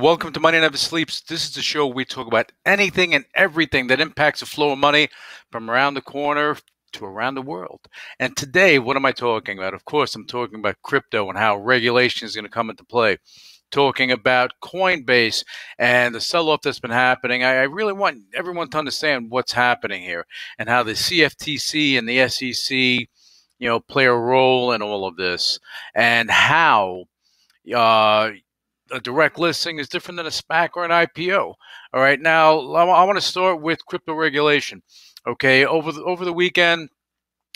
welcome 0.00 0.32
to 0.32 0.38
Money 0.38 0.60
Never 0.60 0.76
Sleeps. 0.76 1.22
This 1.22 1.44
is 1.44 1.54
the 1.54 1.62
show 1.62 1.86
where 1.86 1.94
we 1.94 2.04
talk 2.04 2.28
about 2.28 2.52
anything 2.64 3.14
and 3.14 3.24
everything 3.34 3.88
that 3.88 4.00
impacts 4.00 4.40
the 4.40 4.46
flow 4.46 4.70
of 4.70 4.78
money 4.78 5.08
from 5.50 5.68
around 5.68 5.94
the 5.94 6.00
corner 6.00 6.56
to 6.92 7.04
around 7.04 7.34
the 7.34 7.42
world. 7.42 7.80
And 8.20 8.36
today, 8.36 8.78
what 8.78 8.96
am 8.96 9.04
I 9.04 9.10
talking 9.10 9.58
about? 9.58 9.74
Of 9.74 9.84
course, 9.84 10.14
I'm 10.14 10.26
talking 10.26 10.60
about 10.60 10.82
crypto 10.82 11.28
and 11.28 11.36
how 11.36 11.56
regulation 11.56 12.26
is 12.26 12.36
going 12.36 12.44
to 12.44 12.50
come 12.50 12.70
into 12.70 12.84
play. 12.84 13.18
Talking 13.72 14.12
about 14.12 14.52
Coinbase 14.62 15.44
and 15.80 16.14
the 16.14 16.20
sell 16.20 16.48
off 16.48 16.62
that's 16.62 16.78
been 16.78 16.92
happening. 16.92 17.42
I, 17.42 17.56
I 17.56 17.62
really 17.64 17.92
want 17.92 18.22
everyone 18.34 18.70
to 18.70 18.78
understand 18.78 19.30
what's 19.30 19.52
happening 19.52 20.02
here 20.02 20.26
and 20.60 20.68
how 20.68 20.84
the 20.84 20.92
CFTC 20.92 21.98
and 21.98 22.08
the 22.08 22.28
SEC, 22.28 22.70
you 23.58 23.68
know, 23.68 23.80
play 23.80 24.06
a 24.06 24.14
role 24.14 24.72
in 24.72 24.80
all 24.80 25.06
of 25.06 25.16
this 25.16 25.58
and 25.94 26.30
how 26.30 27.04
uh, 27.74 28.30
a 28.90 29.00
direct 29.00 29.38
listing 29.38 29.78
is 29.78 29.88
different 29.88 30.16
than 30.16 30.26
a 30.26 30.30
SPAC 30.30 30.70
or 30.74 30.84
an 30.84 30.90
IPO. 30.90 31.54
All 31.92 32.00
right, 32.00 32.20
now 32.20 32.58
I 32.74 33.04
want 33.04 33.16
to 33.18 33.24
start 33.24 33.60
with 33.60 33.84
crypto 33.86 34.14
regulation. 34.14 34.82
Okay, 35.26 35.64
over 35.66 35.92
the, 35.92 36.02
over 36.04 36.24
the 36.24 36.32
weekend, 36.32 36.88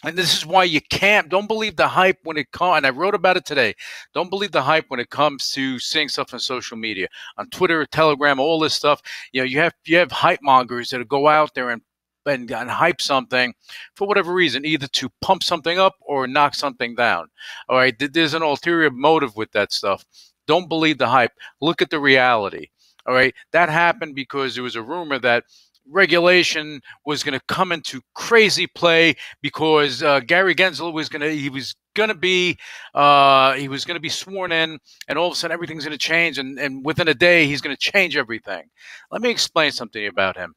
and 0.05 0.16
this 0.16 0.36
is 0.36 0.44
why 0.44 0.64
you 0.64 0.80
can't 0.80 1.28
don't 1.28 1.47
believe 1.47 1.77
the 1.77 1.89
hype 1.89 2.19
when 2.24 2.36
it 2.36 2.50
comes. 2.50 2.78
And 2.78 2.86
I 2.86 2.91
wrote 2.91 3.14
about 3.14 3.36
it 3.36 3.47
today. 3.47 3.74
Don't 4.14 4.30
believe 4.30 4.52
the 4.52 4.62
hype 4.62 4.86
when 4.89 5.00
it 5.00 5.11
comes 5.11 5.50
to 5.52 5.78
seeing 5.78 6.08
stuff 6.08 6.34
on 6.34 6.41
social 6.41 6.77
media, 6.77 7.06
on 7.39 7.48
Twitter, 7.50 7.86
Telegram, 7.86 8.41
all 8.41 8.58
this 8.58 8.74
stuff. 8.74 9.00
You 9.33 9.42
know, 9.42 9.46
you 9.46 9.58
have 9.61 9.74
you 9.86 9.98
have 9.98 10.11
hype 10.11 10.41
mongers 10.42 10.91
that 10.91 11.06
go 11.08 11.28
out 11.28 11.55
there 11.55 11.70
and 11.70 11.83
and, 12.27 12.50
and 12.50 12.70
hype 12.70 13.00
something 13.00 13.55
for 13.96 14.06
whatever 14.06 14.33
reason, 14.33 14.64
either 14.64 14.86
to 14.86 15.08
pump 15.20 15.42
something 15.42 15.78
up 15.78 15.94
or 16.00 16.27
knock 16.27 16.55
something 16.55 16.94
down. 16.94 17.27
All 17.69 17.77
right, 17.77 17.94
there's 17.98 18.34
an 18.34 18.42
ulterior 18.42 18.91
motive 18.91 19.36
with 19.36 19.52
that 19.52 19.72
stuff. 19.72 20.05
Don't 20.47 20.69
believe 20.69 20.98
the 20.98 21.09
hype. 21.09 21.33
Look 21.61 21.83
at 21.83 21.91
the 21.91 22.01
reality. 22.01 22.69
All 23.07 23.15
right. 23.15 23.35
That 23.53 23.69
happened 23.69 24.15
because 24.15 24.55
there 24.55 24.62
was 24.62 24.77
a 24.77 24.83
rumor 24.83 25.19
that 25.21 25.45
regulation 25.91 26.81
was 27.05 27.23
going 27.23 27.39
to 27.39 27.45
come 27.47 27.73
into 27.73 28.01
crazy 28.15 28.67
play 28.67 29.15
because 29.41 30.03
uh, 30.03 30.20
Gary 30.20 30.55
Gensler 30.55 30.93
was 30.93 31.09
going 31.09 31.23
to 31.23 31.31
he 31.31 31.48
was 31.48 31.75
going 31.95 32.09
to 32.09 32.15
be 32.15 32.59
uh, 32.95 33.55
he 33.55 33.69
was 33.69 33.85
going 33.85 33.97
to 33.97 34.01
be 34.01 34.09
sworn 34.09 34.53
in, 34.53 34.79
and 35.09 35.19
all 35.19 35.29
of 35.29 35.33
a 35.33 35.37
sudden 35.37 35.53
everything's 35.53 35.85
going 35.85 35.97
to 35.97 35.98
change, 35.98 36.39
and, 36.39 36.59
and 36.59 36.85
within 36.85 37.09
a 37.09 37.15
day 37.15 37.47
he's 37.47 37.61
going 37.61 37.75
to 37.75 37.81
change 37.81 38.17
everything. 38.17 38.65
Let 39.11 39.23
me 39.23 39.31
explain 39.31 39.73
something 39.73 40.07
about 40.07 40.37
him. 40.37 40.55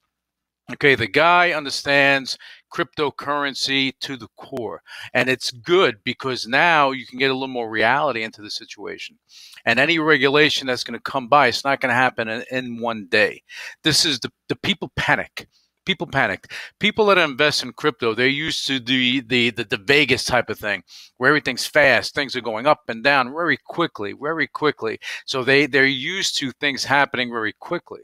Okay, 0.73 0.95
the 0.95 1.07
guy 1.07 1.51
understands 1.51 2.37
cryptocurrency 2.73 3.93
to 4.01 4.17
the 4.17 4.27
core. 4.37 4.81
And 5.13 5.29
it's 5.29 5.51
good 5.51 5.97
because 6.03 6.47
now 6.47 6.91
you 6.91 7.05
can 7.05 7.19
get 7.19 7.31
a 7.31 7.33
little 7.33 7.47
more 7.47 7.69
reality 7.69 8.23
into 8.23 8.41
the 8.41 8.51
situation. 8.51 9.17
And 9.65 9.79
any 9.79 9.99
regulation 9.99 10.67
that's 10.67 10.83
going 10.83 10.99
to 10.99 11.11
come 11.11 11.27
by, 11.27 11.47
it's 11.47 11.63
not 11.63 11.81
going 11.81 11.89
to 11.89 11.95
happen 11.95 12.27
in, 12.27 12.43
in 12.51 12.81
one 12.81 13.07
day. 13.07 13.43
This 13.83 14.05
is 14.05 14.19
the, 14.19 14.31
the 14.49 14.55
people 14.55 14.91
panic 14.95 15.47
people 15.85 16.07
panicked. 16.07 16.51
People 16.79 17.05
that 17.05 17.17
invest 17.17 17.63
in 17.63 17.71
crypto, 17.71 18.13
they're 18.13 18.27
used 18.27 18.67
to 18.67 18.79
the, 18.79 19.21
the 19.21 19.51
the 19.51 19.63
the 19.63 19.77
Vegas 19.77 20.25
type 20.25 20.49
of 20.49 20.59
thing, 20.59 20.83
where 21.17 21.29
everything's 21.29 21.65
fast, 21.65 22.13
things 22.13 22.35
are 22.35 22.41
going 22.41 22.65
up 22.65 22.81
and 22.89 23.03
down 23.03 23.31
very 23.31 23.57
quickly, 23.57 24.13
very 24.13 24.47
quickly. 24.47 24.99
So 25.25 25.43
they 25.43 25.67
they're 25.67 25.85
used 25.85 26.37
to 26.39 26.51
things 26.51 26.83
happening 26.83 27.31
very 27.31 27.53
quickly. 27.53 28.01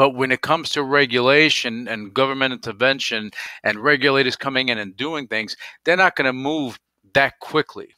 But 0.00 0.14
when 0.14 0.32
it 0.32 0.40
comes 0.40 0.70
to 0.70 0.82
regulation 0.82 1.86
and 1.86 2.14
government 2.14 2.54
intervention 2.54 3.32
and 3.64 3.80
regulators 3.80 4.34
coming 4.34 4.70
in 4.70 4.78
and 4.78 4.96
doing 4.96 5.26
things, 5.26 5.58
they're 5.84 5.94
not 5.94 6.16
going 6.16 6.24
to 6.24 6.32
move 6.32 6.80
that 7.12 7.38
quickly. 7.40 7.90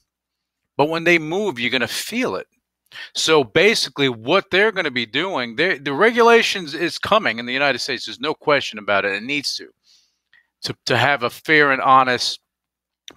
But 0.76 0.88
when 0.88 1.04
they 1.04 1.20
move, 1.20 1.60
you're 1.60 1.70
going 1.70 1.80
to 1.80 1.86
feel 1.86 2.34
it. 2.34 2.48
So 3.14 3.44
basically, 3.44 4.08
what 4.08 4.50
they're 4.50 4.72
going 4.72 4.86
to 4.86 4.90
be 4.90 5.06
doing, 5.06 5.54
the 5.54 5.92
regulations 5.92 6.74
is 6.74 6.98
coming 6.98 7.38
in 7.38 7.46
the 7.46 7.52
United 7.52 7.78
States. 7.78 8.06
There's 8.06 8.19
no 8.19 8.34
question 8.34 8.80
about 8.80 9.04
it. 9.04 9.12
It 9.12 9.22
needs 9.22 9.54
to, 9.58 9.69
to, 10.62 10.76
to 10.86 10.96
have 10.96 11.22
a 11.22 11.30
fair 11.30 11.70
and 11.70 11.80
honest 11.80 12.40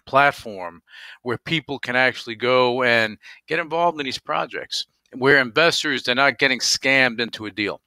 platform 0.05 0.83
where 1.23 1.39
people 1.39 1.79
can 1.79 1.95
actually 1.95 2.35
go 2.35 2.83
and 2.83 3.17
get 3.47 3.57
involved 3.57 3.99
in 3.99 4.05
these 4.05 4.19
projects, 4.19 4.85
where 5.15 5.39
investors 5.39 6.03
they're 6.03 6.13
not 6.13 6.37
getting 6.37 6.59
scammed 6.59 7.19
into 7.19 7.47
a 7.47 7.51
deal 7.51 7.81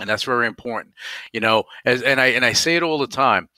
and 0.00 0.08
that's 0.08 0.24
very 0.24 0.46
important 0.46 0.94
you 1.32 1.40
know 1.40 1.64
as 1.84 2.02
and 2.02 2.20
i 2.20 2.26
and 2.26 2.44
i 2.44 2.52
say 2.52 2.76
it 2.76 2.82
all 2.82 2.98
the 2.98 3.06
time 3.06 3.48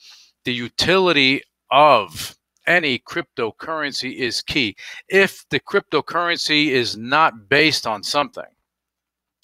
the 0.45 0.53
utility 0.53 1.41
of 1.71 2.35
any 2.67 2.99
cryptocurrency 2.99 4.15
is 4.15 4.41
key. 4.41 4.75
If 5.07 5.45
the 5.49 5.59
cryptocurrency 5.59 6.67
is 6.67 6.97
not 6.97 7.49
based 7.49 7.85
on 7.85 8.03
something 8.03 8.43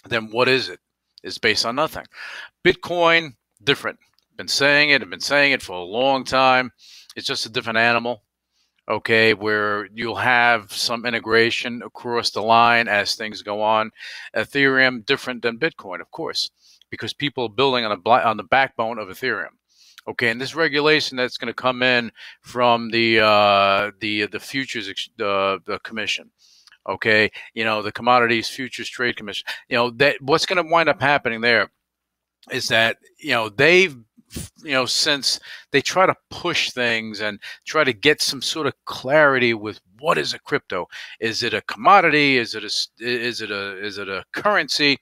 then 0.07 0.31
what 0.31 0.47
is 0.47 0.67
it? 0.69 0.79
It's 1.23 1.37
based 1.37 1.63
on 1.63 1.75
nothing. 1.75 2.05
Bitcoin 2.65 3.35
different. 3.63 3.99
Been 4.35 4.47
saying 4.47 4.89
it 4.89 5.03
i've 5.03 5.09
been 5.11 5.19
saying 5.19 5.51
it 5.51 5.61
for 5.61 5.73
a 5.73 5.83
long 5.83 6.23
time. 6.23 6.71
It's 7.15 7.27
just 7.27 7.45
a 7.45 7.49
different 7.49 7.77
animal 7.77 8.23
okay, 8.89 9.33
where 9.33 9.87
you'll 9.93 10.15
have 10.15 10.73
some 10.73 11.05
integration 11.05 11.81
across 11.83 12.31
the 12.31 12.41
line 12.41 12.87
as 12.89 13.15
things 13.15 13.41
go 13.41 13.61
on. 13.61 13.91
Ethereum 14.35 15.05
different 15.05 15.43
than 15.43 15.59
Bitcoin, 15.59 16.01
of 16.01 16.09
course 16.11 16.49
because 16.91 17.13
people 17.13 17.45
are 17.45 17.49
building 17.49 17.85
on 17.85 17.99
the 18.03 18.09
on 18.11 18.37
the 18.37 18.43
backbone 18.43 18.99
of 18.99 19.07
Ethereum. 19.07 19.55
Okay, 20.07 20.29
and 20.29 20.41
this 20.41 20.55
regulation 20.55 21.15
that's 21.15 21.37
going 21.37 21.47
to 21.47 21.53
come 21.53 21.81
in 21.81 22.11
from 22.41 22.89
the 22.91 23.19
uh, 23.19 23.91
the 23.99 24.27
the 24.27 24.39
futures 24.39 24.87
uh, 24.89 25.57
the 25.65 25.79
commission. 25.83 26.29
Okay, 26.87 27.31
you 27.53 27.63
know 27.63 27.81
the 27.81 27.91
commodities 27.91 28.47
futures 28.47 28.89
trade 28.89 29.15
commission. 29.15 29.47
You 29.69 29.77
know 29.77 29.89
that 29.91 30.17
what's 30.21 30.45
going 30.45 30.63
to 30.63 30.71
wind 30.71 30.89
up 30.89 31.01
happening 31.01 31.41
there 31.41 31.71
is 32.51 32.67
that 32.69 32.97
you 33.19 33.31
know 33.31 33.49
they've 33.49 33.95
you 34.63 34.71
know 34.71 34.85
since 34.85 35.39
they 35.71 35.81
try 35.81 36.05
to 36.05 36.15
push 36.29 36.71
things 36.71 37.21
and 37.21 37.39
try 37.65 37.83
to 37.83 37.93
get 37.93 38.21
some 38.21 38.41
sort 38.41 38.65
of 38.65 38.73
clarity 38.85 39.53
with 39.53 39.79
what 39.99 40.17
is 40.17 40.33
a 40.33 40.39
crypto 40.39 40.87
is 41.19 41.43
it 41.43 41.53
a 41.53 41.61
commodity 41.63 42.37
is 42.37 42.55
it 42.55 42.63
a 42.63 42.71
is 42.99 43.41
it 43.41 43.51
a 43.51 43.77
is 43.85 43.97
it 43.97 44.07
a 44.07 44.23
currency 44.33 44.97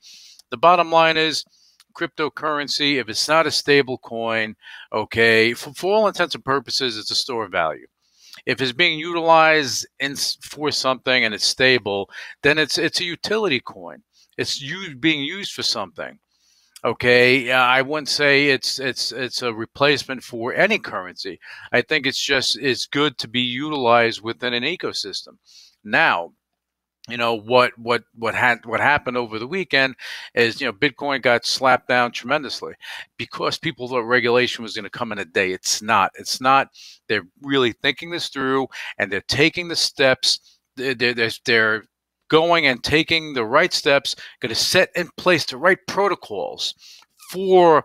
the 0.49 0.57
bottom 0.57 0.91
line 0.91 1.15
is 1.15 1.45
cryptocurrency, 1.93 2.95
if 2.95 3.09
it's 3.09 3.27
not 3.27 3.47
a 3.47 3.51
stable 3.51 3.97
coin, 3.97 4.55
okay, 4.91 5.53
for, 5.53 5.73
for 5.73 5.93
all 5.93 6.07
intents 6.07 6.35
and 6.35 6.43
purposes, 6.45 6.97
it's 6.97 7.11
a 7.11 7.15
store 7.15 7.45
of 7.45 7.51
value. 7.51 7.87
If 8.45 8.61
it's 8.61 8.71
being 8.71 8.99
utilized 8.99 9.87
in, 9.99 10.15
for 10.15 10.71
something 10.71 11.25
and 11.25 11.33
it's 11.33 11.45
stable, 11.45 12.09
then 12.41 12.57
it's 12.57 12.77
it's 12.77 13.01
a 13.01 13.05
utility 13.05 13.59
coin. 13.59 14.03
It's 14.37 14.63
being 14.99 15.23
used 15.23 15.51
for 15.53 15.63
something. 15.63 16.19
Okay, 16.85 17.51
I 17.51 17.81
wouldn't 17.81 18.07
say 18.07 18.49
it's 18.49 18.79
it's 18.79 19.11
it's 19.11 19.41
a 19.41 19.53
replacement 19.53 20.23
for 20.23 20.53
any 20.53 20.79
currency. 20.79 21.39
I 21.73 21.81
think 21.81 22.05
it's 22.05 22.23
just 22.23 22.57
it's 22.57 22.85
good 22.85 23.17
to 23.17 23.27
be 23.27 23.41
utilized 23.41 24.21
within 24.21 24.53
an 24.53 24.63
ecosystem. 24.63 25.37
Now, 25.83 26.31
you 27.09 27.17
know 27.17 27.33
what 27.33 27.77
what 27.77 28.03
what 28.15 28.35
had 28.35 28.65
what 28.65 28.79
happened 28.79 29.17
over 29.17 29.39
the 29.39 29.47
weekend 29.47 29.95
is 30.35 30.59
you 30.61 30.67
know 30.67 30.73
bitcoin 30.73 31.21
got 31.21 31.45
slapped 31.45 31.87
down 31.87 32.11
tremendously 32.11 32.73
because 33.17 33.57
people 33.57 33.87
thought 33.87 34.01
regulation 34.01 34.63
was 34.63 34.73
going 34.73 34.83
to 34.83 34.89
come 34.89 35.11
in 35.11 35.19
a 35.19 35.25
day. 35.25 35.51
It's 35.51 35.81
not. 35.81 36.11
It's 36.15 36.41
not. 36.41 36.69
They're 37.07 37.27
really 37.41 37.73
thinking 37.73 38.09
this 38.11 38.29
through 38.29 38.67
and 38.97 39.11
they're 39.11 39.21
taking 39.21 39.67
the 39.67 39.75
steps. 39.75 40.59
They're, 40.75 40.93
they're, 40.93 41.31
they're 41.45 41.83
going 42.29 42.67
and 42.67 42.83
taking 42.83 43.33
the 43.33 43.45
right 43.45 43.73
steps 43.73 44.15
going 44.39 44.49
to 44.49 44.55
set 44.55 44.89
in 44.95 45.09
place 45.17 45.45
the 45.45 45.57
right 45.57 45.79
protocols 45.87 46.75
for 47.31 47.83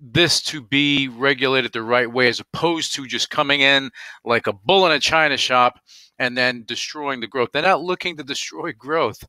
this 0.00 0.42
to 0.42 0.60
be 0.60 1.08
regulated 1.08 1.72
the 1.72 1.82
right 1.82 2.10
way 2.10 2.28
as 2.28 2.40
opposed 2.40 2.94
to 2.94 3.06
just 3.06 3.30
coming 3.30 3.60
in 3.60 3.90
like 4.24 4.46
a 4.46 4.52
bull 4.52 4.86
in 4.86 4.92
a 4.92 4.98
china 4.98 5.36
shop 5.36 5.78
and 6.18 6.36
then 6.36 6.64
destroying 6.66 7.20
the 7.20 7.26
growth. 7.26 7.50
They're 7.52 7.62
not 7.62 7.82
looking 7.82 8.16
to 8.16 8.24
destroy 8.24 8.72
growth. 8.72 9.22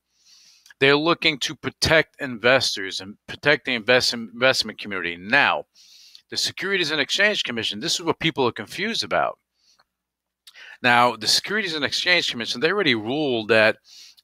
They're 0.80 0.96
looking 0.96 1.40
to 1.40 1.56
protect 1.56 2.22
investors 2.22 3.02
and 3.02 3.18
protect 3.28 3.66
the 3.66 3.74
investment 3.74 4.32
investment 4.34 4.80
community. 4.80 5.18
Now, 5.18 5.66
the 6.30 6.38
Securities 6.38 6.92
and 6.92 7.02
Exchange 7.02 7.44
Commission, 7.44 7.80
this 7.80 7.96
is 7.96 8.04
what 8.04 8.20
people 8.20 8.48
are 8.48 8.52
confused 8.52 9.04
about. 9.04 9.40
Now, 10.84 11.16
the 11.16 11.28
Securities 11.28 11.74
and 11.74 11.84
Exchange 11.84 12.30
Commission, 12.30 12.62
they 12.62 12.72
already 12.72 12.96
ruled 12.96 13.48
that 13.48 13.78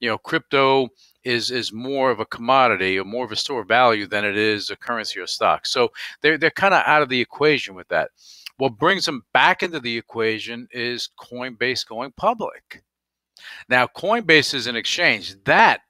you 0.04 0.10
know, 0.10 0.18
crypto 0.18 0.90
is 1.24 1.50
is 1.50 1.72
more 1.72 2.12
of 2.12 2.20
a 2.20 2.26
commodity 2.26 3.00
or 3.00 3.06
more 3.06 3.24
of 3.24 3.32
a 3.32 3.38
store 3.38 3.62
of 3.62 3.70
value 3.70 4.06
than 4.06 4.26
it 4.26 4.36
is 4.36 4.70
a 4.70 4.76
currency 4.76 5.18
or 5.18 5.28
stock. 5.28 5.66
So 5.66 5.94
they're 6.22 6.38
they're 6.38 6.52
kind 6.52 6.74
of 6.74 6.84
out 6.86 7.02
of 7.02 7.08
the 7.08 7.22
equation 7.22 7.74
with 7.74 7.88
that. 7.88 8.10
What 8.58 8.78
brings 8.78 9.06
them 9.06 9.24
back 9.34 9.64
into 9.64 9.80
the 9.80 9.98
equation 9.98 10.68
is 10.72 11.10
Coinbase 11.20 11.86
going 11.88 12.14
public. 12.16 12.84
Now, 13.68 13.88
Coinbase 13.88 14.54
is 14.54 14.68
an 14.68 14.76
exchange 14.76 15.36
that 15.46 15.82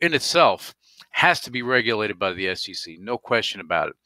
in 0.00 0.14
itself 0.14 0.74
has 1.10 1.40
to 1.40 1.50
be 1.50 1.62
regulated 1.62 2.18
by 2.18 2.32
the 2.32 2.54
SEC, 2.54 2.96
no 2.98 3.18
question 3.18 3.60
about 3.60 3.88
it 3.88 3.96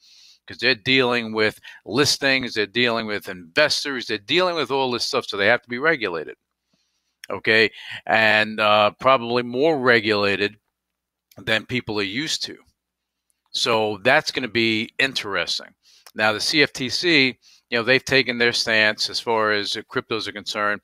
because 0.45 0.59
they're 0.59 0.75
dealing 0.75 1.33
with 1.33 1.59
listings, 1.85 2.53
they're 2.53 2.65
dealing 2.65 3.07
with 3.07 3.29
investors, 3.29 4.05
they're 4.05 4.17
dealing 4.17 4.55
with 4.55 4.71
all 4.71 4.91
this 4.91 5.05
stuff, 5.05 5.25
so 5.25 5.37
they 5.37 5.47
have 5.47 5.61
to 5.61 5.69
be 5.69 5.79
regulated. 5.79 6.35
Okay, 7.29 7.71
and 8.05 8.59
uh, 8.59 8.91
probably 8.99 9.41
more 9.41 9.79
regulated 9.79 10.57
than 11.37 11.65
people 11.65 11.99
are 11.99 12.03
used 12.03 12.43
to. 12.43 12.57
So 13.51 13.99
that's 14.03 14.31
going 14.31 14.43
to 14.43 14.49
be 14.49 14.93
interesting. 14.99 15.73
Now, 16.13 16.33
the 16.33 16.39
CFTC, 16.39 17.37
you 17.69 17.77
know, 17.77 17.83
they've 17.83 18.03
taken 18.03 18.37
their 18.37 18.53
stance 18.53 19.09
as 19.09 19.19
far 19.19 19.51
as 19.51 19.73
cryptos 19.91 20.27
are 20.27 20.31
concerned, 20.31 20.81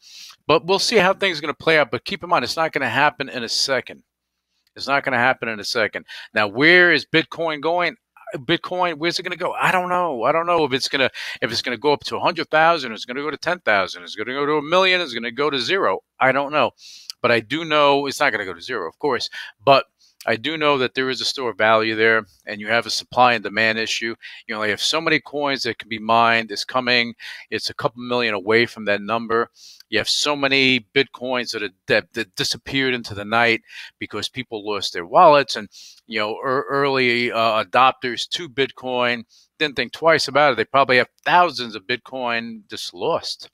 but 0.48 0.66
we'll 0.66 0.80
see 0.80 0.98
how 0.98 1.14
things 1.14 1.38
are 1.38 1.42
going 1.42 1.54
to 1.54 1.64
play 1.64 1.78
out. 1.78 1.92
But 1.92 2.06
keep 2.06 2.24
in 2.24 2.30
mind, 2.30 2.44
it's 2.44 2.58
not 2.58 2.72
going 2.72 2.82
to 2.82 2.90
happen 2.90 3.30
in 3.30 3.44
a 3.44 3.50
second. 3.50 4.04
It's 4.76 4.88
not 4.88 5.04
going 5.04 5.14
to 5.14 5.20
happen 5.20 5.50
in 5.50 5.60
a 5.60 5.64
second. 5.64 6.06
Now, 6.34 6.48
where 6.48 6.92
is 6.92 7.06
Bitcoin 7.06 7.62
going? 7.62 7.98
Bitcoin, 8.38 8.96
where's 8.96 9.20
it 9.20 9.24
going 9.24 9.38
to 9.38 9.38
go? 9.38 9.52
I 9.52 9.74
don't 9.74 9.90
know. 9.90 10.24
I 10.24 10.32
don't 10.32 10.46
know 10.46 10.64
if 10.64 10.72
it's 10.72 10.88
going 10.88 11.02
to 11.02 11.12
if 11.42 11.52
it's 11.52 11.62
going 11.62 11.76
to 11.76 11.82
go 11.82 11.92
up 11.92 12.06
to 12.06 12.16
a 12.16 12.20
hundred 12.22 12.50
thousand. 12.50 12.94
It's 12.94 13.04
going 13.04 13.18
to 13.18 13.24
go 13.24 13.30
to 13.30 13.38
ten 13.38 13.60
thousand. 13.60 14.04
It's 14.04 14.16
going 14.16 14.28
to 14.28 14.34
go 14.34 14.46
to 14.46 14.54
a 14.54 14.62
million. 14.62 15.02
It's 15.02 15.14
going 15.14 15.24
to 15.24 15.32
go 15.32 15.50
to 15.50 15.60
zero. 15.60 16.00
I 16.20 16.32
don't 16.32 16.54
know, 16.54 16.72
but 17.22 17.32
I 17.32 17.42
do 17.42 17.66
know 17.66 18.08
it's 18.08 18.22
not 18.22 18.32
going 18.32 18.40
to 18.40 18.46
go 18.46 18.54
to 18.54 18.62
zero, 18.62 18.88
of 18.88 18.98
course. 19.00 19.30
But 19.64 19.86
I 20.28 20.36
do 20.36 20.56
know 20.56 20.78
that 20.78 20.94
there 20.94 21.10
is 21.10 21.20
a 21.20 21.26
store 21.26 21.50
of 21.50 21.58
value 21.58 21.96
there, 21.96 22.26
and 22.46 22.62
you 22.62 22.68
have 22.68 22.86
a 22.86 22.92
supply 22.92 23.34
and 23.34 23.44
demand 23.44 23.80
issue. 23.80 24.16
You 24.46 24.56
only 24.56 24.70
have 24.70 24.82
so 24.82 25.02
many 25.02 25.20
coins 25.20 25.64
that 25.64 25.80
can 25.80 25.90
be 25.90 25.98
mined. 25.98 26.52
It's 26.52 26.64
coming. 26.64 27.16
It's 27.50 27.72
a 27.72 27.74
couple 27.74 28.04
million 28.04 28.36
away 28.36 28.68
from 28.68 28.86
that 28.86 29.02
number. 29.02 29.50
You 29.90 29.98
have 29.98 30.10
so 30.10 30.36
many 30.36 30.82
bitcoins 30.94 31.52
that, 31.54 31.64
are, 31.64 31.70
that, 31.88 32.14
that 32.14 32.36
disappeared 32.36 32.94
into 32.94 33.16
the 33.16 33.26
night 33.26 33.62
because 33.98 34.30
people 34.30 34.66
lost 34.66 34.94
their 34.94 35.08
wallets, 35.08 35.56
and 35.56 35.68
you 36.06 36.20
know 36.20 36.38
er, 36.38 36.66
early 36.70 37.32
uh, 37.32 37.64
adopters 37.64 38.30
to 38.30 38.48
Bitcoin 38.48 39.24
didn't 39.58 39.76
think 39.76 39.92
twice 39.92 40.28
about 40.28 40.54
it. 40.54 40.56
They 40.56 40.66
probably 40.66 40.98
have 40.98 41.10
thousands 41.26 41.76
of 41.76 41.88
Bitcoin 41.88 42.62
just 42.70 42.94
lost 42.94 43.50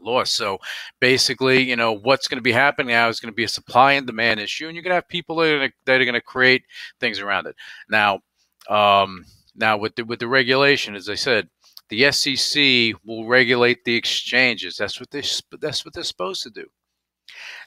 loss. 0.00 0.30
So 0.32 0.58
basically, 1.00 1.62
you 1.62 1.76
know, 1.76 1.92
what's 1.92 2.28
going 2.28 2.38
to 2.38 2.42
be 2.42 2.52
happening 2.52 2.88
now 2.88 3.08
is 3.08 3.20
going 3.20 3.32
to 3.32 3.36
be 3.36 3.44
a 3.44 3.48
supply 3.48 3.92
and 3.92 4.06
demand 4.06 4.40
issue, 4.40 4.66
and 4.66 4.74
you're 4.74 4.82
going 4.82 4.90
to 4.90 4.96
have 4.96 5.08
people 5.08 5.36
that 5.36 5.46
are 5.46 5.58
going 5.58 5.68
to, 5.70 5.74
that 5.86 6.00
are 6.00 6.04
going 6.04 6.14
to 6.14 6.20
create 6.20 6.62
things 7.00 7.18
around 7.20 7.46
it. 7.46 7.56
Now, 7.88 8.20
um, 8.68 9.24
now 9.54 9.76
with 9.76 9.94
the 9.96 10.04
with 10.04 10.18
the 10.18 10.28
regulation, 10.28 10.94
as 10.94 11.08
I 11.08 11.14
said, 11.14 11.48
the 11.88 12.10
SEC 12.12 12.94
will 13.04 13.26
regulate 13.26 13.84
the 13.84 13.96
exchanges. 13.96 14.76
That's 14.76 14.98
what 14.98 15.10
they 15.10 15.22
that's 15.60 15.84
what 15.84 15.94
they're 15.94 16.04
supposed 16.04 16.42
to 16.44 16.50
do. 16.50 16.66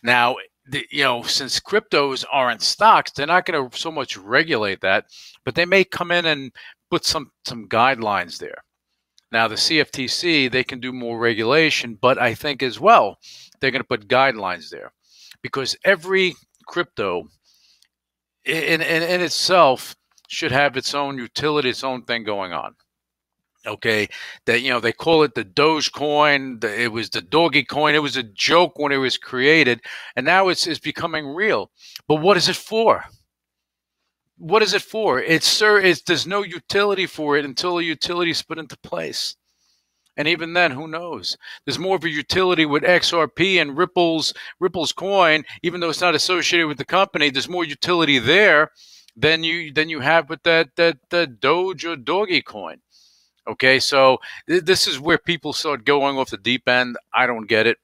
Now, 0.04 0.36
the, 0.66 0.86
you 0.92 1.04
know, 1.04 1.24
since 1.24 1.60
cryptos 1.60 2.26
aren't 2.32 2.62
stocks, 2.62 3.12
they're 3.12 3.28
not 3.28 3.46
going 3.46 3.70
to 3.70 3.78
so 3.78 3.92
much 3.92 4.18
regulate 4.18 4.82
that, 4.82 5.06
but 5.46 5.56
they 5.56 5.66
may 5.66 5.84
come 5.84 6.12
in 6.12 6.26
and 6.26 6.52
put 6.90 7.06
some 7.06 7.32
some 7.46 7.68
guidelines 7.68 8.38
there. 8.38 8.64
Now, 9.32 9.48
the 9.48 9.56
CFTC, 9.56 10.52
they 10.52 10.64
can 10.64 10.80
do 10.80 10.94
more 10.94 11.20
regulation, 11.20 11.98
but 12.00 12.18
I 12.18 12.34
think 12.34 12.64
as 12.64 12.80
well, 12.80 13.18
they're 13.60 13.72
going 13.72 13.82
to 13.82 13.88
put 13.88 14.08
guidelines 14.08 14.70
there 14.70 14.94
because 15.42 15.76
every 15.84 16.34
crypto 16.66 17.28
in, 18.46 18.82
in, 18.82 19.04
in 19.04 19.22
itself 19.22 19.96
should 20.30 20.52
have 20.52 20.78
its 20.78 20.94
own 20.94 21.18
utility, 21.18 21.70
its 21.70 21.84
own 21.84 22.04
thing 22.04 22.24
going 22.24 22.54
on. 22.54 22.76
Okay, 23.66 24.08
that 24.46 24.62
you 24.62 24.70
know 24.70 24.80
they 24.80 24.94
call 24.94 25.24
it 25.24 25.36
the 25.36 25.44
Dogecoin. 25.44 26.62
The, 26.62 26.84
it 26.84 26.92
was 26.92 27.10
the 27.10 27.22
Doggy 27.22 27.64
Coin. 27.64 27.96
It 27.96 28.02
was 28.02 28.16
a 28.16 28.24
joke 28.24 28.80
when 28.80 28.94
it 28.94 28.98
was 28.98 29.18
created, 29.18 29.82
and 30.16 30.26
now 30.26 30.48
it's 30.48 30.68
it's 30.68 30.80
becoming 30.80 31.28
real. 31.28 31.70
But 32.08 32.22
what 32.22 32.38
is 32.38 32.48
it 32.48 32.56
for? 32.56 33.04
What 34.38 34.64
is 34.64 34.74
it 34.74 34.82
for? 34.82 35.20
It's 35.20 35.48
sir, 35.48 35.80
it's 35.80 36.02
there's 36.04 36.28
no 36.28 36.44
utility 36.44 37.06
for 37.06 37.38
it 37.38 37.46
until 37.46 37.78
a 37.80 37.84
utility 37.84 38.32
is 38.32 38.42
put 38.44 38.60
into 38.60 38.78
place. 38.78 39.36
And 40.16 40.28
even 40.28 40.54
then, 40.54 40.72
who 40.72 40.88
knows? 40.88 41.38
There's 41.66 41.78
more 41.78 41.96
of 41.96 42.04
a 42.04 42.10
utility 42.10 42.66
with 42.66 42.84
XRP 42.84 43.62
and 43.62 43.78
Ripple's 43.78 44.34
Ripple's 44.60 44.92
coin, 44.92 45.44
even 45.62 45.80
though 45.80 45.90
it's 45.90 46.02
not 46.02 46.16
associated 46.16 46.68
with 46.68 46.78
the 46.78 46.86
company. 46.86 47.30
There's 47.30 47.50
more 47.50 47.64
utility 47.66 48.18
there 48.18 48.72
than 49.16 49.44
you 49.44 49.72
than 49.72 49.90
you 49.90 50.00
have 50.00 50.30
with 50.30 50.44
that 50.44 50.70
that 50.76 50.98
that 51.12 51.40
Doge 51.40 51.86
or 51.86 51.96
Doggy 51.96 52.42
coin. 52.42 52.78
Okay, 53.48 53.80
so 53.80 54.18
th- 54.50 54.64
this 54.64 54.88
is 54.88 55.00
where 55.00 55.18
people 55.18 55.54
start 55.54 55.86
going 55.86 56.18
off 56.18 56.32
the 56.32 56.38
deep 56.38 56.68
end. 56.68 56.98
I 57.14 57.28
don't 57.28 57.48
get 57.48 57.68
it. 57.68 57.78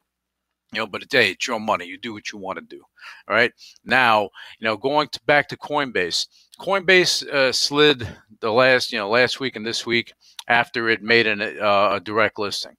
You 0.74 0.82
know, 0.82 0.88
but 0.88 1.06
hey, 1.12 1.32
it's 1.32 1.48
your 1.48 1.60
money. 1.60 1.86
You 1.86 1.98
do 1.98 2.14
what 2.14 2.32
you 2.32 2.40
want 2.40 2.58
to 2.58 2.66
do. 2.66 2.82
All 3.28 3.36
right. 3.36 3.52
Now, 3.86 4.24
you 4.60 4.66
know, 4.66 4.78
going 4.78 5.08
to, 5.10 5.20
back 5.26 5.48
to 5.50 5.58
Coinbase. 5.58 6.28
Coinbase 6.60 7.28
uh, 7.28 7.52
slid 7.52 8.08
the 8.40 8.52
last, 8.52 8.92
you 8.92 8.98
know, 8.98 9.10
last 9.10 9.40
week 9.40 9.56
and 9.56 9.66
this 9.66 9.86
week 9.86 10.14
after 10.48 10.90
it 10.90 11.02
made 11.04 11.28
an, 11.28 11.42
uh, 11.42 11.90
a 11.94 12.00
direct 12.04 12.40
listing. 12.40 12.76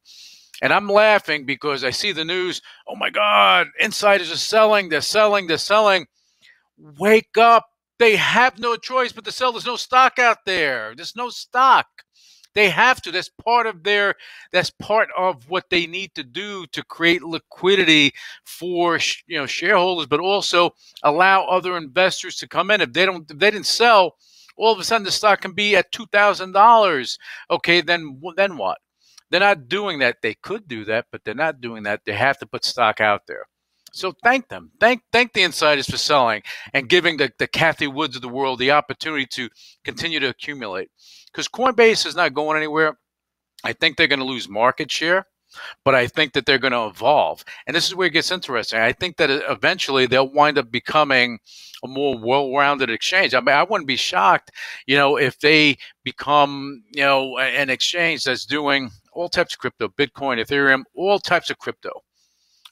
And 0.62 0.72
I'm 0.72 0.88
laughing 0.88 1.46
because 1.46 1.84
I 1.84 1.90
see 1.90 2.12
the 2.12 2.24
news. 2.24 2.62
Oh 2.88 2.96
my 2.96 3.10
God, 3.10 3.68
insiders 3.80 4.32
are 4.32 4.36
selling. 4.36 4.88
They're 4.88 5.00
selling. 5.00 5.46
They're 5.46 5.58
selling. 5.58 6.06
Wake 6.78 7.36
up. 7.36 7.66
They 7.98 8.16
have 8.16 8.58
no 8.58 8.76
choice 8.76 9.12
but 9.12 9.24
to 9.24 9.32
sell. 9.32 9.52
There's 9.52 9.66
no 9.66 9.76
stock 9.76 10.18
out 10.18 10.38
there. 10.46 10.94
There's 10.96 11.16
no 11.16 11.28
stock. 11.28 11.86
They 12.54 12.70
have 12.70 13.02
to. 13.02 13.10
That's 13.12 13.28
part 13.28 13.66
of 13.66 13.82
their. 13.82 14.14
That's 14.52 14.70
part 14.70 15.08
of 15.16 15.48
what 15.50 15.70
they 15.70 15.86
need 15.86 16.14
to 16.14 16.22
do 16.22 16.66
to 16.68 16.84
create 16.84 17.22
liquidity 17.22 18.12
for 18.44 18.98
you 19.26 19.38
know 19.38 19.46
shareholders, 19.46 20.06
but 20.06 20.20
also 20.20 20.74
allow 21.02 21.44
other 21.46 21.76
investors 21.76 22.36
to 22.36 22.48
come 22.48 22.70
in. 22.70 22.80
If 22.80 22.92
they 22.92 23.06
don't, 23.06 23.28
if 23.30 23.38
they 23.38 23.50
didn't 23.50 23.66
sell, 23.66 24.16
all 24.56 24.72
of 24.72 24.78
a 24.78 24.84
sudden 24.84 25.04
the 25.04 25.10
stock 25.12 25.40
can 25.40 25.52
be 25.52 25.76
at 25.76 25.90
two 25.92 26.06
thousand 26.06 26.52
dollars. 26.52 27.18
Okay, 27.50 27.80
then 27.80 28.20
then 28.36 28.56
what? 28.56 28.78
They're 29.30 29.40
not 29.40 29.68
doing 29.68 29.98
that. 30.00 30.18
They 30.22 30.34
could 30.34 30.68
do 30.68 30.84
that, 30.84 31.06
but 31.10 31.24
they're 31.24 31.34
not 31.34 31.60
doing 31.60 31.82
that. 31.84 32.02
They 32.06 32.12
have 32.12 32.38
to 32.38 32.46
put 32.46 32.64
stock 32.64 33.00
out 33.00 33.26
there. 33.26 33.46
So 33.94 34.12
thank 34.24 34.48
them. 34.48 34.72
Thank 34.80 35.02
thank 35.12 35.32
the 35.32 35.44
insiders 35.44 35.88
for 35.88 35.96
selling 35.96 36.42
and 36.72 36.88
giving 36.88 37.16
the, 37.16 37.30
the 37.38 37.46
Cathie 37.46 37.86
Woods 37.86 38.16
of 38.16 38.22
the 38.22 38.28
world 38.28 38.58
the 38.58 38.72
opportunity 38.72 39.24
to 39.26 39.48
continue 39.84 40.18
to 40.18 40.30
accumulate. 40.30 40.90
Because 41.30 41.46
Coinbase 41.46 42.04
is 42.04 42.16
not 42.16 42.34
going 42.34 42.56
anywhere. 42.56 42.98
I 43.62 43.72
think 43.72 43.96
they're 43.96 44.08
going 44.08 44.18
to 44.18 44.24
lose 44.24 44.48
market 44.48 44.90
share, 44.90 45.26
but 45.84 45.94
I 45.94 46.08
think 46.08 46.32
that 46.32 46.44
they're 46.44 46.58
going 46.58 46.72
to 46.72 46.86
evolve. 46.86 47.44
And 47.68 47.76
this 47.76 47.86
is 47.86 47.94
where 47.94 48.08
it 48.08 48.14
gets 48.14 48.32
interesting. 48.32 48.80
I 48.80 48.92
think 48.92 49.16
that 49.18 49.30
uh, 49.30 49.40
eventually 49.48 50.06
they'll 50.06 50.28
wind 50.28 50.58
up 50.58 50.72
becoming 50.72 51.38
a 51.84 51.88
more 51.88 52.18
well-rounded 52.18 52.90
exchange. 52.90 53.32
I 53.32 53.38
mean, 53.38 53.54
I 53.54 53.62
wouldn't 53.62 53.86
be 53.86 53.96
shocked, 53.96 54.50
you 54.86 54.96
know, 54.96 55.16
if 55.16 55.38
they 55.38 55.78
become, 56.02 56.82
you 56.92 57.04
know, 57.04 57.38
an 57.38 57.70
exchange 57.70 58.24
that's 58.24 58.44
doing 58.44 58.90
all 59.12 59.28
types 59.28 59.54
of 59.54 59.60
crypto, 59.60 59.88
Bitcoin, 59.88 60.44
Ethereum, 60.44 60.82
all 60.96 61.20
types 61.20 61.48
of 61.48 61.58
crypto 61.58 62.02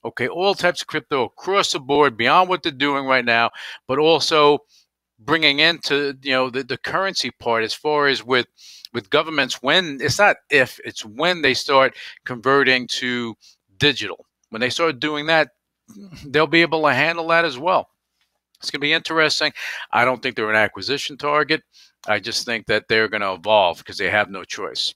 Okay, 0.04 0.26
all 0.28 0.54
types 0.54 0.82
of 0.82 0.88
crypto 0.88 1.24
across 1.24 1.72
the 1.72 1.80
board, 1.80 2.16
beyond 2.16 2.48
what 2.48 2.62
they're 2.62 2.72
doing 2.72 3.06
right 3.06 3.24
now, 3.24 3.50
but 3.86 3.98
also 3.98 4.58
bringing 5.18 5.60
into 5.60 6.18
you 6.22 6.32
know 6.32 6.50
the, 6.50 6.64
the 6.64 6.76
currency 6.76 7.30
part 7.30 7.62
as 7.62 7.72
far 7.72 8.08
as 8.08 8.24
with 8.24 8.46
with 8.92 9.10
governments 9.10 9.62
when 9.62 9.98
it's 10.00 10.18
not 10.18 10.36
if 10.50 10.80
it's 10.84 11.04
when 11.04 11.42
they 11.42 11.54
start 11.54 11.96
converting 12.24 12.88
to 12.88 13.34
digital. 13.78 14.26
When 14.50 14.60
they 14.60 14.70
start 14.70 15.00
doing 15.00 15.26
that 15.26 15.50
they'll 16.26 16.46
be 16.46 16.62
able 16.62 16.82
to 16.82 16.94
handle 16.94 17.28
that 17.28 17.44
as 17.44 17.58
well. 17.58 17.88
It's 18.60 18.70
going 18.70 18.80
to 18.80 18.86
be 18.86 18.92
interesting. 18.92 19.52
I 19.90 20.04
don't 20.04 20.22
think 20.22 20.36
they're 20.36 20.50
an 20.50 20.56
acquisition 20.56 21.16
target. 21.16 21.62
I 22.06 22.20
just 22.20 22.44
think 22.44 22.66
that 22.66 22.86
they're 22.88 23.08
going 23.08 23.22
to 23.22 23.32
evolve 23.32 23.78
because 23.78 23.98
they 23.98 24.10
have 24.10 24.30
no 24.30 24.44
choice 24.44 24.94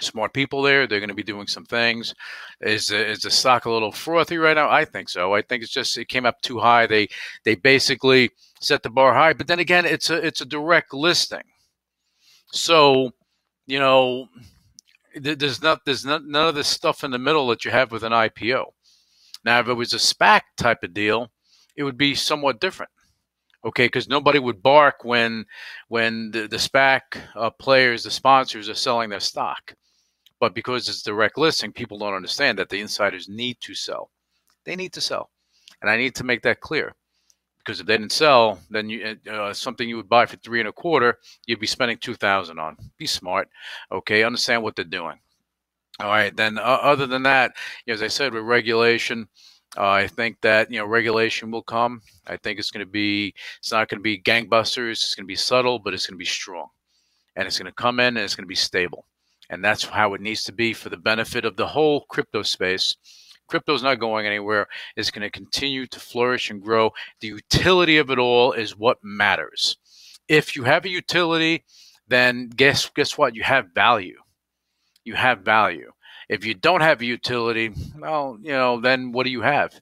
smart 0.00 0.32
people 0.32 0.62
there. 0.62 0.86
They're 0.86 1.00
going 1.00 1.08
to 1.08 1.14
be 1.14 1.22
doing 1.22 1.46
some 1.46 1.64
things. 1.64 2.14
Is 2.60 2.90
is 2.90 3.20
the 3.20 3.30
stock 3.30 3.64
a 3.64 3.70
little 3.70 3.92
frothy 3.92 4.38
right 4.38 4.54
now? 4.54 4.70
I 4.70 4.84
think 4.84 5.08
so. 5.08 5.34
I 5.34 5.42
think 5.42 5.62
it's 5.62 5.72
just 5.72 5.98
it 5.98 6.08
came 6.08 6.26
up 6.26 6.40
too 6.40 6.58
high. 6.58 6.86
They 6.86 7.08
they 7.44 7.54
basically 7.54 8.30
set 8.60 8.82
the 8.82 8.90
bar 8.90 9.14
high. 9.14 9.32
But 9.32 9.46
then 9.46 9.58
again, 9.58 9.84
it's 9.84 10.10
a 10.10 10.14
it's 10.24 10.40
a 10.40 10.46
direct 10.46 10.94
listing, 10.94 11.44
so 12.52 13.10
you 13.66 13.78
know 13.78 14.28
there's 15.14 15.62
not 15.62 15.84
there's 15.84 16.04
not, 16.04 16.24
none 16.24 16.48
of 16.48 16.54
this 16.54 16.68
stuff 16.68 17.04
in 17.04 17.10
the 17.10 17.18
middle 17.18 17.46
that 17.48 17.64
you 17.64 17.70
have 17.70 17.92
with 17.92 18.02
an 18.02 18.12
IPO. 18.12 18.64
Now, 19.44 19.60
if 19.60 19.68
it 19.68 19.74
was 19.74 19.92
a 19.92 19.98
SPAC 19.98 20.42
type 20.56 20.82
of 20.82 20.92
deal, 20.92 21.30
it 21.76 21.84
would 21.84 21.96
be 21.96 22.14
somewhat 22.14 22.60
different 22.60 22.90
okay 23.64 23.86
because 23.86 24.08
nobody 24.08 24.38
would 24.38 24.62
bark 24.62 25.04
when 25.04 25.44
when 25.88 26.30
the, 26.30 26.46
the 26.48 26.56
spac 26.56 27.00
uh, 27.34 27.50
players 27.50 28.04
the 28.04 28.10
sponsors 28.10 28.68
are 28.68 28.74
selling 28.74 29.10
their 29.10 29.20
stock 29.20 29.74
but 30.40 30.54
because 30.54 30.88
it's 30.88 31.02
direct 31.02 31.38
listing, 31.38 31.72
people 31.72 31.98
don't 31.98 32.14
understand 32.14 32.58
that 32.58 32.68
the 32.68 32.80
insiders 32.80 33.28
need 33.28 33.58
to 33.60 33.74
sell. 33.74 34.10
They 34.64 34.76
need 34.76 34.92
to 34.94 35.00
sell. 35.00 35.30
And 35.80 35.90
I 35.90 35.96
need 35.96 36.14
to 36.16 36.24
make 36.24 36.42
that 36.42 36.60
clear 36.60 36.94
because 37.68 37.80
if 37.80 37.86
they 37.86 37.98
didn't 37.98 38.12
sell, 38.12 38.58
then 38.70 38.88
you 38.88 39.18
uh, 39.30 39.52
something 39.52 39.86
you 39.86 39.98
would 39.98 40.08
buy 40.08 40.24
for 40.24 40.38
three 40.38 40.58
and 40.58 40.70
a 40.70 40.72
quarter, 40.72 41.18
you'd 41.46 41.60
be 41.60 41.66
spending 41.66 41.98
two 41.98 42.14
thousand 42.14 42.58
on. 42.58 42.78
Be 42.96 43.06
smart, 43.06 43.50
okay? 43.92 44.22
Understand 44.22 44.62
what 44.62 44.74
they're 44.74 44.86
doing. 44.86 45.18
All 46.00 46.08
right. 46.08 46.34
Then, 46.34 46.56
uh, 46.56 46.62
other 46.62 47.06
than 47.06 47.24
that, 47.24 47.52
as 47.86 48.02
I 48.02 48.08
said, 48.08 48.32
with 48.32 48.44
regulation, 48.44 49.28
uh, 49.76 49.86
I 49.86 50.06
think 50.06 50.40
that 50.40 50.70
you 50.72 50.78
know 50.78 50.86
regulation 50.86 51.50
will 51.50 51.62
come. 51.62 52.00
I 52.26 52.38
think 52.38 52.58
it's 52.58 52.70
going 52.70 52.86
to 52.86 52.90
be. 52.90 53.34
It's 53.58 53.70
not 53.70 53.88
going 53.88 53.98
to 53.98 54.02
be 54.02 54.18
gangbusters. 54.18 54.92
It's 54.92 55.14
going 55.14 55.26
to 55.26 55.28
be 55.28 55.36
subtle, 55.36 55.78
but 55.78 55.92
it's 55.92 56.06
going 56.06 56.16
to 56.16 56.18
be 56.18 56.24
strong, 56.24 56.68
and 57.36 57.46
it's 57.46 57.58
going 57.58 57.66
to 57.66 57.72
come 57.72 58.00
in 58.00 58.16
and 58.16 58.24
it's 58.24 58.34
going 58.34 58.46
to 58.46 58.48
be 58.48 58.54
stable, 58.54 59.04
and 59.50 59.64
that's 59.64 59.84
how 59.84 60.14
it 60.14 60.20
needs 60.20 60.44
to 60.44 60.52
be 60.52 60.72
for 60.72 60.88
the 60.88 60.96
benefit 60.96 61.44
of 61.44 61.56
the 61.56 61.66
whole 61.66 62.04
crypto 62.08 62.42
space 62.42 62.96
Crypto 63.48 63.74
is 63.74 63.82
not 63.82 63.98
going 63.98 64.26
anywhere. 64.26 64.68
It's 64.94 65.10
going 65.10 65.22
to 65.22 65.30
continue 65.30 65.86
to 65.86 65.98
flourish 65.98 66.50
and 66.50 66.62
grow. 66.62 66.92
The 67.20 67.28
utility 67.28 67.96
of 67.96 68.10
it 68.10 68.18
all 68.18 68.52
is 68.52 68.76
what 68.76 68.98
matters. 69.02 69.78
If 70.28 70.54
you 70.54 70.64
have 70.64 70.84
a 70.84 70.90
utility, 70.90 71.64
then 72.06 72.50
guess 72.50 72.90
guess 72.94 73.16
what? 73.16 73.34
You 73.34 73.42
have 73.42 73.72
value. 73.74 74.18
You 75.04 75.14
have 75.14 75.40
value. 75.40 75.90
If 76.28 76.44
you 76.44 76.52
don't 76.52 76.82
have 76.82 77.00
a 77.00 77.06
utility, 77.06 77.72
well, 77.98 78.38
you 78.42 78.52
know, 78.52 78.80
then 78.80 79.12
what 79.12 79.24
do 79.24 79.30
you 79.30 79.40
have? 79.40 79.72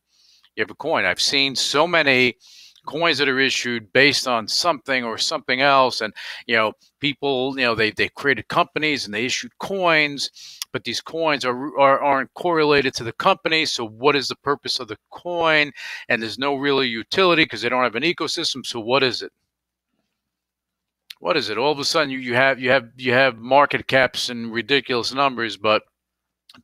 You 0.55 0.63
have 0.63 0.71
a 0.71 0.77
coin. 0.77 1.05
I've 1.05 1.21
seen 1.21 1.57
so 1.57 1.89
many 1.89 2.37
coins 2.87 3.19
that 3.19 3.29
are 3.29 3.39
issued 3.39 3.93
based 3.93 4.27
on 4.27 4.49
something 4.49 5.05
or 5.05 5.19
something 5.19 5.61
else 5.61 6.01
and 6.01 6.15
you 6.47 6.57
know 6.57 6.73
people 7.01 7.59
you 7.59 7.65
know 7.65 7.75
they, 7.75 7.91
they 7.91 8.09
created 8.09 8.49
companies 8.49 9.05
and 9.05 9.13
they 9.15 9.27
issued 9.27 9.57
coins 9.59 10.31
but 10.77 10.85
these 10.85 11.01
coins 11.01 11.45
are, 11.45 11.79
are 11.79 12.01
aren't 12.01 12.33
correlated 12.35 12.93
to 12.95 13.03
the 13.03 13.13
company 13.13 13.65
so 13.65 13.87
what 13.87 14.15
is 14.15 14.29
the 14.29 14.37
purpose 14.37 14.79
of 14.79 14.89
the 14.89 14.99
coin? 15.11 15.73
And 16.09 16.23
there's 16.23 16.39
no 16.39 16.55
real 16.55 16.85
utility 16.85 17.45
because 17.45 17.63
they 17.63 17.71
don't 17.71 17.83
have 17.83 17.95
an 17.95 18.03
ecosystem 18.03 18.65
so 18.65 18.81
what 18.81 19.03
is 19.03 19.23
it? 19.23 19.33
What 21.19 21.37
is 21.37 21.49
it? 21.49 21.57
All 21.57 21.73
of 21.73 21.79
a 21.79 21.85
sudden 21.85 22.11
you, 22.11 22.19
you 22.19 22.35
have 22.35 22.61
you 22.61 22.71
have 22.71 22.91
you 22.97 23.15
have 23.15 23.39
market 23.39 23.87
caps 23.87 24.29
and 24.29 24.53
ridiculous 24.53 25.15
numbers 25.15 25.57
but 25.57 25.83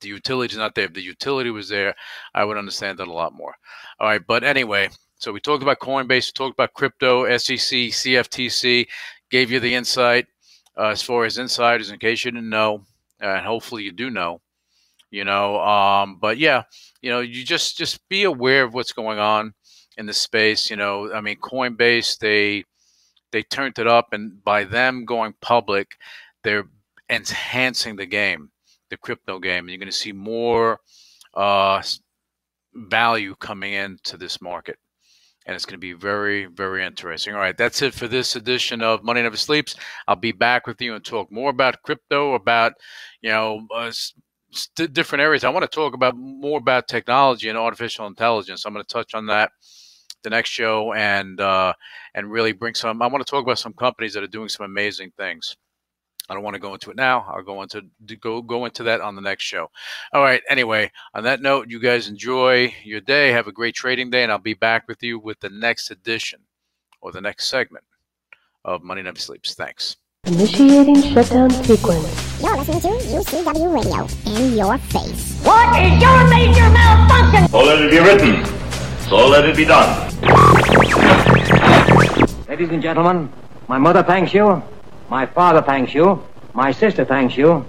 the 0.01 0.09
utility 0.09 0.53
is 0.53 0.59
not 0.59 0.75
there. 0.75 0.85
If 0.85 0.93
the 0.93 1.03
utility 1.03 1.51
was 1.51 1.71
there 1.71 1.95
i 2.35 2.45
would 2.45 2.59
understand 2.59 2.99
that 2.99 3.09
a 3.09 3.13
lot 3.13 3.33
more. 3.33 3.55
All 3.99 4.09
right 4.09 4.27
but 4.27 4.45
anyway 4.45 4.91
so 5.23 5.31
we 5.31 5.39
talked 5.39 5.63
about 5.63 5.79
Coinbase, 5.79 6.27
we 6.27 6.33
talked 6.33 6.57
about 6.57 6.75
crypto, 6.75 7.25
SEC, 7.39 7.57
CFTC, 7.57 8.89
gave 9.31 9.53
you 9.53 9.61
the 9.61 9.73
insight 9.73 10.27
uh, 10.77 10.89
as 10.89 11.01
far 11.01 11.25
as 11.25 11.39
insiders 11.39 11.93
in 11.93 12.01
case 12.01 12.25
you 12.25 12.33
didn't 12.33 12.51
know, 12.51 12.85
and 13.21 13.47
hopefully 13.47 13.85
you 13.85 13.93
do 13.93 14.11
know. 14.11 14.41
You 15.13 15.25
know, 15.25 15.61
um, 15.61 16.19
but 16.21 16.39
yeah, 16.39 16.65
you 17.03 17.11
know, 17.11 17.21
you 17.21 17.45
just 17.45 17.79
just 17.79 18.01
be 18.09 18.25
aware 18.25 18.65
of 18.65 18.75
what's 18.75 18.91
going 18.91 19.21
on 19.21 19.55
in 19.97 20.07
the 20.07 20.13
space. 20.13 20.69
You 20.69 20.75
know, 20.75 21.13
I 21.13 21.21
mean, 21.21 21.37
Coinbase 21.39 22.19
they 22.19 22.65
they 23.31 23.45
turned 23.45 23.79
it 23.79 23.87
up, 23.87 24.13
and 24.13 24.43
by 24.43 24.65
them 24.65 25.05
going 25.05 25.35
public, 25.41 25.93
they're 26.43 26.67
enhancing 27.09 27.95
the 27.95 28.07
game, 28.07 28.51
the 28.91 28.97
crypto 28.97 29.39
game, 29.39 29.61
and 29.61 29.69
you're 29.69 29.79
going 29.79 29.87
to 29.87 29.97
see 29.97 30.11
more 30.11 30.81
uh, 31.35 31.81
value 32.75 33.37
coming 33.37 33.75
into 33.75 34.17
this 34.17 34.43
market 34.43 34.79
and 35.47 35.55
it's 35.55 35.65
going 35.65 35.75
to 35.75 35.79
be 35.79 35.93
very, 35.93 36.47
very 36.47 36.85
interesting. 36.85 37.35
All 37.35 37.41
right, 37.41 37.57
that's 37.57 37.83
it 37.83 37.95
for 37.95 38.09
this 38.09 38.37
edition 38.37 38.83
of 38.83 39.03
Money 39.03 39.23
Never 39.23 39.37
Sleeps. 39.37 39.77
I'll 40.07 40.17
be 40.17 40.33
back 40.33 40.67
with 40.67 40.81
you 40.81 40.95
and 40.95 41.05
talk 41.05 41.31
more 41.33 41.51
about 41.51 41.83
crypto, 41.83 42.35
about 42.35 42.75
you 43.21 43.31
know 43.31 43.67
uh, 43.75 43.93
st- 44.51 44.93
different 44.93 45.23
areas. 45.23 45.45
I 45.45 45.51
want 45.51 45.65
to 45.65 45.75
talk 45.75 45.95
about 45.95 46.17
more 46.17 46.59
about 46.59 46.89
technology 46.89 47.49
and 47.49 47.59
artificial 47.59 48.07
intelligence. 48.07 48.65
I'm 48.65 48.73
going 48.73 48.85
to 48.85 48.93
touch 48.93 49.15
on 49.15 49.27
that 49.27 49.51
the 50.23 50.31
next 50.31 50.51
show 50.51 50.93
and 50.93 51.41
uh, 51.41 51.73
and 52.15 52.31
really 52.31 52.53
bring 52.53 52.75
some. 52.75 53.03
I 53.03 53.07
want 53.07 53.25
to 53.27 53.31
talk 53.31 53.43
about 53.43 53.59
some 53.59 53.73
companies 53.73 54.15
that 54.15 54.23
are 54.23 54.29
doing 54.29 54.49
some 54.49 54.65
amazing 54.65 55.13
things. 55.17 55.57
I 56.33 56.35
don't 56.35 56.45
want 56.45 56.55
to 56.55 56.61
go 56.61 56.73
into 56.73 56.91
it 56.91 56.97
now. 56.97 57.27
I'll 57.29 57.43
go 57.43 57.61
into 57.61 57.83
go 58.19 58.41
go 58.41 58.65
into 58.65 58.85
that 58.85 59.03
on 59.03 59.17
the 59.17 59.21
next 59.21 59.45
show. 59.45 59.71
All 60.15 60.23
right. 60.23 60.41
Anyway, 60.49 60.91
on 61.13 61.25
that 61.25 61.43
note, 61.43 61.69
you 61.69 61.79
guys 61.79 62.09
enjoy 62.09 62.75
your 62.85 63.03
day. 63.03 63.33
Have 63.33 63.49
a 63.49 63.53
great 63.53 63.75
trading 63.75 64.09
day, 64.09 64.23
and 64.23 64.33
I'll 64.33 64.39
be 64.39 64.55
back 64.55 64.89
with 64.89 65.03
you 65.03 65.19
with 65.19 65.41
the 65.41 65.51
next 65.51 65.91
edition 65.91 66.41
or 67.03 67.13
the 67.13 67.21
next 67.21 67.49
segment 67.51 67.85
of 68.65 68.83
Money 68.83 69.03
Never 69.03 69.19
Sleeps. 69.19 69.53
Thanks. 69.53 69.99
Initiating 70.25 71.03
shutdown 71.03 71.51
sequence. 71.51 72.41
You're 72.41 72.57
listening 72.57 72.81
to 72.81 72.89
UCW 72.89 73.69
Radio 73.75 74.09
in 74.35 74.57
your 74.57 74.79
face. 74.79 75.39
What 75.43 75.83
is 75.83 76.01
your 76.01 76.29
major 76.31 76.71
malfunction? 76.71 77.49
So 77.51 77.61
let 77.63 77.83
it 77.83 77.91
be 77.91 77.99
written. 77.99 78.47
So 79.11 79.29
let 79.29 79.45
it 79.45 79.55
be 79.55 79.67
done. 79.67 80.09
Ladies 82.49 82.71
and 82.71 82.81
gentlemen, 82.81 83.31
my 83.69 83.77
mother 83.77 84.03
thanks 84.03 84.33
you. 84.33 84.63
My 85.09 85.27
father 85.27 85.63
thanks 85.63 85.95
you. 85.95 86.23
My 86.55 86.73
sister 86.73 87.05
thanks 87.05 87.37
you. 87.37 87.65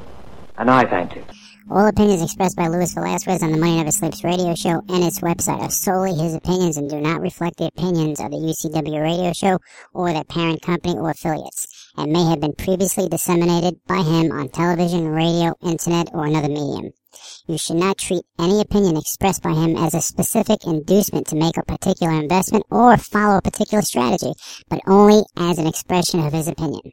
And 0.58 0.70
I 0.70 0.86
thank 0.86 1.16
you. 1.16 1.24
All 1.72 1.88
opinions 1.88 2.22
expressed 2.22 2.58
by 2.58 2.68
Luis 2.68 2.94
Velazquez 2.94 3.42
on 3.42 3.54
the 3.54 3.58
Money 3.58 3.78
Never 3.78 3.92
Sleeps 3.92 4.24
radio 4.24 4.54
show 4.54 4.84
and 4.90 5.04
its 5.04 5.22
website 5.22 5.62
are 5.62 5.72
solely 5.72 6.14
his 6.14 6.36
opinions 6.36 6.76
and 6.76 6.90
do 6.90 7.00
not 7.00 7.22
reflect 7.22 7.58
the 7.58 7.68
opinions 7.68 8.20
of 8.20 8.32
the 8.32 8.38
UCW 8.38 9.02
radio 9.02 9.32
show 9.32 9.60
or 9.94 10.12
their 10.12 10.26
parent 10.26 10.62
company 10.62 10.96
or 10.96 11.12
affiliates, 11.12 11.90
and 11.96 12.12
may 12.12 12.26
have 12.26 12.42
been 12.42 12.54
previously 12.54 13.08
disseminated 13.08 13.80
by 13.88 14.02
him 14.02 14.32
on 14.34 14.50
television, 14.50 15.08
radio, 15.08 15.56
internet, 15.64 16.10
or 16.14 16.26
another 16.26 16.50
medium. 16.50 16.92
You 17.48 17.58
should 17.58 17.78
not 17.78 17.98
treat 17.98 18.26
any 18.38 18.60
opinion 18.60 18.98
expressed 18.98 19.42
by 19.42 19.54
him 19.54 19.78
as 19.78 19.94
a 19.94 20.02
specific 20.02 20.66
inducement 20.66 21.28
to 21.28 21.38
make 21.38 21.56
a 21.56 21.64
particular 21.64 22.12
investment 22.12 22.66
or 22.70 22.98
follow 22.98 23.38
a 23.38 23.42
particular 23.42 23.82
strategy, 23.82 24.34
but 24.70 24.82
only 24.86 25.24
as 25.38 25.60
an 25.60 25.68
expression 25.68 26.20
of 26.20 26.34
his 26.34 26.50
opinion. 26.50 26.92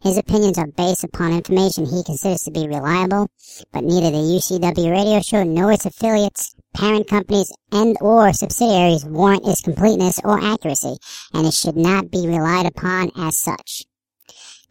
His 0.00 0.16
opinions 0.16 0.58
are 0.58 0.68
based 0.68 1.02
upon 1.02 1.32
information 1.32 1.84
he 1.84 2.04
considers 2.04 2.42
to 2.42 2.52
be 2.52 2.68
reliable, 2.68 3.26
but 3.72 3.82
neither 3.82 4.12
the 4.12 4.18
UCW 4.18 4.92
radio 4.92 5.20
show 5.20 5.42
nor 5.42 5.72
its 5.72 5.86
affiliates, 5.86 6.54
parent 6.72 7.08
companies, 7.08 7.52
and 7.72 7.96
or 8.00 8.32
subsidiaries 8.32 9.04
warrant 9.04 9.46
its 9.46 9.60
completeness 9.60 10.20
or 10.22 10.38
accuracy, 10.38 10.96
and 11.34 11.48
it 11.48 11.52
should 11.52 11.76
not 11.76 12.12
be 12.12 12.28
relied 12.28 12.66
upon 12.66 13.10
as 13.16 13.40
such. 13.40 13.86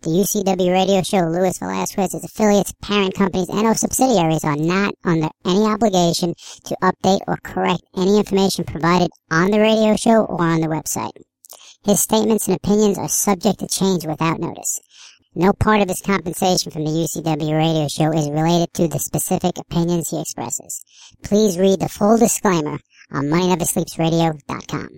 The 0.02 0.12
UCW 0.12 0.72
radio 0.72 1.02
show 1.02 1.28
Luis 1.28 1.58
Velazquez, 1.58 2.14
its 2.14 2.24
affiliates, 2.24 2.74
parent 2.82 3.14
companies, 3.14 3.50
and 3.50 3.66
or 3.66 3.76
subsidiaries 3.76 4.46
are 4.46 4.56
not 4.56 4.94
under 5.04 5.28
any 5.44 5.66
obligation 5.66 6.36
to 6.64 6.78
update 6.82 7.20
or 7.28 7.38
correct 7.44 7.82
any 7.98 8.18
information 8.18 8.64
provided 8.64 9.10
on 9.30 9.52
the 9.52 9.60
radio 9.60 9.98
show 9.98 10.24
or 10.24 10.42
on 10.42 10.62
the 10.62 10.68
website. 10.68 11.12
His 11.84 12.00
statements 12.00 12.48
and 12.48 12.56
opinions 12.56 12.98
are 12.98 13.10
subject 13.10 13.60
to 13.60 13.68
change 13.68 14.06
without 14.06 14.40
notice. 14.40 14.80
No 15.40 15.54
part 15.54 15.82
of 15.84 15.90
his 15.90 16.02
compensation 16.02 16.72
from 16.72 16.84
the 16.84 16.90
UCW 16.90 17.56
radio 17.56 17.88
show 17.88 18.12
is 18.12 18.28
related 18.28 18.74
to 18.74 18.88
the 18.88 18.98
specific 18.98 19.60
opinions 19.60 20.10
he 20.10 20.20
expresses. 20.20 20.84
Please 21.24 21.60
read 21.60 21.80
the 21.80 21.88
full 21.88 22.18
disclaimer 22.18 22.80
on 23.12 23.26
MoneyNeverSleepsRadio.com. 23.26 24.98